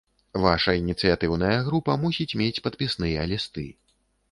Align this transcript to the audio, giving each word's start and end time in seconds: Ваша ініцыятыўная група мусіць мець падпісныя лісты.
Ваша 0.45 0.73
ініцыятыўная 0.77 1.51
група 1.69 1.99
мусіць 2.07 2.37
мець 2.43 2.63
падпісныя 2.67 3.31
лісты. 3.35 3.71